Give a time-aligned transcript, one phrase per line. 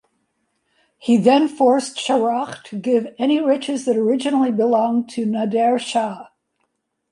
[0.97, 6.25] He then forced Shahrokh to give any riches that originally belonged to Nader Shah.